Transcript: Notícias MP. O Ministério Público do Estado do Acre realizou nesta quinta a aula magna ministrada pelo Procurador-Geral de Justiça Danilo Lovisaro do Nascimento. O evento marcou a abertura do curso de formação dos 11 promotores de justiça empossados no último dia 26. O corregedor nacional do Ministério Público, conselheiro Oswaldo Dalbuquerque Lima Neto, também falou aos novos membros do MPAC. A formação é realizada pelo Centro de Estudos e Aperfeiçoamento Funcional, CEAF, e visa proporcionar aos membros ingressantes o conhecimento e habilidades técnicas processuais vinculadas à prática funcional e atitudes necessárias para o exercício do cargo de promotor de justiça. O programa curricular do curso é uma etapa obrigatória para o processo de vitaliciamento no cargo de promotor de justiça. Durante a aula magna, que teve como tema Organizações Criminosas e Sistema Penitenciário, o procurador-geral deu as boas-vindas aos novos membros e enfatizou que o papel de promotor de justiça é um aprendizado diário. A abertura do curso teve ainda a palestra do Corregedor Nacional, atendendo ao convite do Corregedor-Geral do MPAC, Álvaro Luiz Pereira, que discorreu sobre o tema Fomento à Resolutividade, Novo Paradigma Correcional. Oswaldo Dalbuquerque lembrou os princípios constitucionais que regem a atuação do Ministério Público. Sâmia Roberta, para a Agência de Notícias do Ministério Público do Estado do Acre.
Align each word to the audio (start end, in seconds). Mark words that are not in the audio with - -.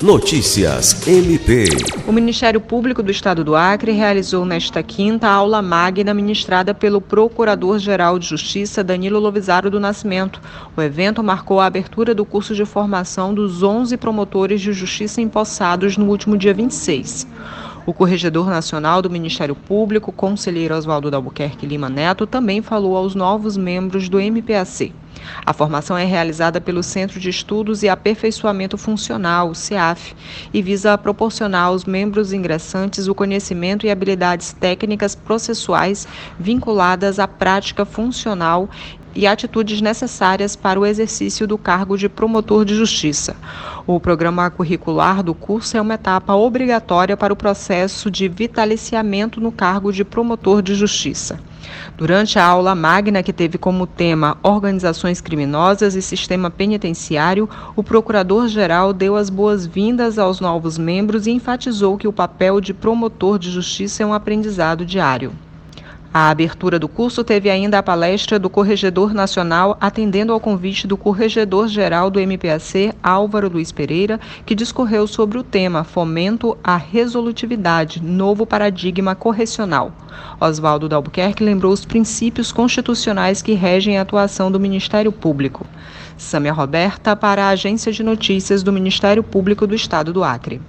Notícias 0.00 1.08
MP. 1.08 1.64
O 2.06 2.12
Ministério 2.12 2.60
Público 2.60 3.02
do 3.02 3.10
Estado 3.10 3.42
do 3.42 3.56
Acre 3.56 3.90
realizou 3.90 4.44
nesta 4.44 4.80
quinta 4.80 5.26
a 5.26 5.32
aula 5.32 5.60
magna 5.60 6.14
ministrada 6.14 6.72
pelo 6.72 7.00
Procurador-Geral 7.00 8.16
de 8.16 8.28
Justiça 8.28 8.84
Danilo 8.84 9.18
Lovisaro 9.18 9.68
do 9.68 9.80
Nascimento. 9.80 10.40
O 10.76 10.80
evento 10.80 11.20
marcou 11.20 11.58
a 11.58 11.66
abertura 11.66 12.14
do 12.14 12.24
curso 12.24 12.54
de 12.54 12.64
formação 12.64 13.34
dos 13.34 13.64
11 13.64 13.96
promotores 13.96 14.60
de 14.60 14.72
justiça 14.72 15.20
empossados 15.20 15.96
no 15.96 16.06
último 16.06 16.38
dia 16.38 16.54
26. 16.54 17.26
O 17.84 17.92
corregedor 17.92 18.46
nacional 18.46 19.02
do 19.02 19.10
Ministério 19.10 19.56
Público, 19.56 20.12
conselheiro 20.12 20.76
Oswaldo 20.76 21.10
Dalbuquerque 21.10 21.66
Lima 21.66 21.88
Neto, 21.88 22.24
também 22.24 22.62
falou 22.62 22.96
aos 22.96 23.16
novos 23.16 23.56
membros 23.56 24.08
do 24.08 24.20
MPAC. 24.20 24.92
A 25.44 25.52
formação 25.52 25.96
é 25.96 26.04
realizada 26.04 26.60
pelo 26.60 26.82
Centro 26.82 27.18
de 27.18 27.28
Estudos 27.28 27.82
e 27.82 27.88
Aperfeiçoamento 27.88 28.76
Funcional, 28.76 29.54
CEAF, 29.54 30.14
e 30.52 30.62
visa 30.62 30.96
proporcionar 30.98 31.66
aos 31.66 31.84
membros 31.84 32.32
ingressantes 32.32 33.08
o 33.08 33.14
conhecimento 33.14 33.86
e 33.86 33.90
habilidades 33.90 34.52
técnicas 34.52 35.14
processuais 35.14 36.06
vinculadas 36.38 37.18
à 37.18 37.26
prática 37.26 37.84
funcional 37.84 38.68
e 39.18 39.26
atitudes 39.26 39.80
necessárias 39.80 40.54
para 40.54 40.78
o 40.78 40.86
exercício 40.86 41.44
do 41.44 41.58
cargo 41.58 41.98
de 41.98 42.08
promotor 42.08 42.64
de 42.64 42.76
justiça. 42.76 43.34
O 43.84 43.98
programa 43.98 44.48
curricular 44.48 45.24
do 45.24 45.34
curso 45.34 45.76
é 45.76 45.80
uma 45.80 45.94
etapa 45.94 46.36
obrigatória 46.36 47.16
para 47.16 47.32
o 47.32 47.36
processo 47.36 48.12
de 48.12 48.28
vitaliciamento 48.28 49.40
no 49.40 49.50
cargo 49.50 49.92
de 49.92 50.04
promotor 50.04 50.62
de 50.62 50.76
justiça. 50.76 51.40
Durante 51.96 52.38
a 52.38 52.44
aula 52.44 52.76
magna, 52.76 53.20
que 53.20 53.32
teve 53.32 53.58
como 53.58 53.88
tema 53.88 54.38
Organizações 54.40 55.20
Criminosas 55.20 55.96
e 55.96 56.00
Sistema 56.00 56.48
Penitenciário, 56.48 57.50
o 57.74 57.82
procurador-geral 57.82 58.92
deu 58.92 59.16
as 59.16 59.28
boas-vindas 59.28 60.16
aos 60.16 60.38
novos 60.38 60.78
membros 60.78 61.26
e 61.26 61.32
enfatizou 61.32 61.98
que 61.98 62.06
o 62.06 62.12
papel 62.12 62.60
de 62.60 62.72
promotor 62.72 63.36
de 63.36 63.50
justiça 63.50 64.04
é 64.04 64.06
um 64.06 64.14
aprendizado 64.14 64.86
diário. 64.86 65.32
A 66.20 66.30
abertura 66.30 66.80
do 66.80 66.88
curso 66.88 67.22
teve 67.22 67.48
ainda 67.48 67.78
a 67.78 67.82
palestra 67.82 68.40
do 68.40 68.50
Corregedor 68.50 69.14
Nacional, 69.14 69.78
atendendo 69.80 70.32
ao 70.32 70.40
convite 70.40 70.84
do 70.84 70.96
Corregedor-Geral 70.96 72.10
do 72.10 72.18
MPAC, 72.18 72.92
Álvaro 73.00 73.48
Luiz 73.48 73.70
Pereira, 73.70 74.18
que 74.44 74.52
discorreu 74.52 75.06
sobre 75.06 75.38
o 75.38 75.44
tema 75.44 75.84
Fomento 75.84 76.58
à 76.64 76.76
Resolutividade, 76.76 78.02
Novo 78.02 78.44
Paradigma 78.44 79.14
Correcional. 79.14 79.92
Oswaldo 80.40 80.88
Dalbuquerque 80.88 81.44
lembrou 81.44 81.72
os 81.72 81.84
princípios 81.84 82.50
constitucionais 82.50 83.40
que 83.40 83.52
regem 83.52 83.96
a 83.96 84.02
atuação 84.02 84.50
do 84.50 84.58
Ministério 84.58 85.12
Público. 85.12 85.64
Sâmia 86.16 86.52
Roberta, 86.52 87.14
para 87.14 87.44
a 87.44 87.50
Agência 87.50 87.92
de 87.92 88.02
Notícias 88.02 88.64
do 88.64 88.72
Ministério 88.72 89.22
Público 89.22 89.68
do 89.68 89.74
Estado 89.76 90.12
do 90.12 90.24
Acre. 90.24 90.60